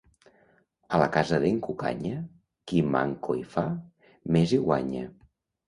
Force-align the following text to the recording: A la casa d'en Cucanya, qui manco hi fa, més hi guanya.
A 0.97 1.01
la 1.01 1.09
casa 1.15 1.39
d'en 1.43 1.59
Cucanya, 1.67 2.15
qui 2.71 2.83
manco 2.97 3.39
hi 3.43 3.47
fa, 3.55 3.67
més 4.39 4.59
hi 4.59 4.63
guanya. 4.69 5.07